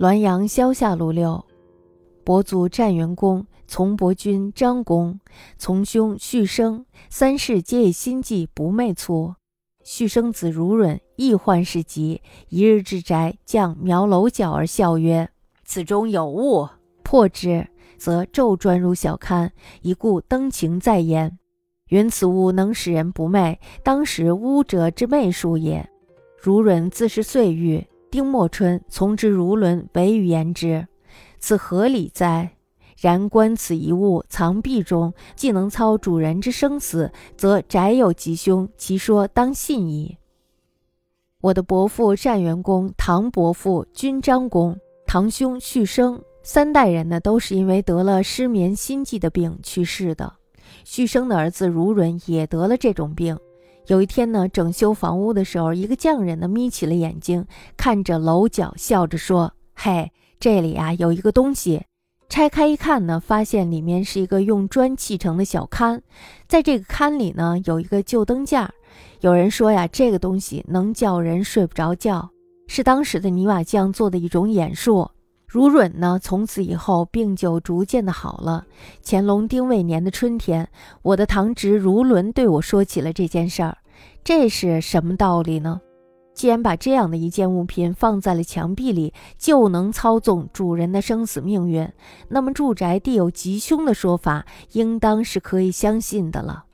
[0.00, 1.44] 滦阳萧下路六，
[2.24, 5.20] 伯祖战元公，从伯君张公，
[5.58, 9.34] 从兄续生，三世皆以心计不昧粗。
[9.84, 15.28] 续生子如润亦患事疾，一日至宅，将苗楼角而笑曰
[15.66, 16.66] ：“此中有物。”
[17.04, 19.50] 破之，则骤转入小龛，
[19.82, 21.38] 一故登情在焉。
[21.90, 25.86] 云此物能使人不昧，当时巫者之媚术也。
[26.40, 27.86] 如润自是岁欲。
[28.10, 30.86] 丁末春，从之如伦为语言之，
[31.38, 32.50] 此何理哉？
[32.98, 40.18] 然观此一物藏壁中，既能操主人之生死，则宅有吉凶，其说当信矣。
[41.40, 50.34] 我的伯父单元公、堂伯父君章公、堂兄旭生三代人呢，都是因为得了失眠心悸的病去世的。
[50.84, 53.38] 旭生的儿子如伦也得了这种病。
[53.90, 57.44] 有一天呢，整修房屋的时候，一个匠人呢眯起了眼睛，
[57.76, 61.82] 看着楼角，笑着说：“嘿，这里啊有一个东西。”
[62.30, 66.00] 拆开一看呢，发现里面是一个用砖砌成的小龛，
[66.46, 68.70] 在这个龛里呢有一个旧灯架。
[69.22, 72.30] 有人说呀，这个东西能叫人睡不着觉，
[72.68, 75.10] 是当时的泥瓦匠做的一种眼术。
[75.48, 78.64] 如润呢，从此以后病就逐渐的好了。
[79.04, 80.68] 乾隆丁未年的春天，
[81.02, 83.76] 我的堂侄如伦对我说起了这件事儿。
[84.22, 85.80] 这是什么道理呢？
[86.32, 91.86] 既然把这样的一件物品放在了墙壁里，就能操纵主人的生死命运，
[92.28, 96.64] 那么住宅地有吉凶的说法，应当是可以相信的了。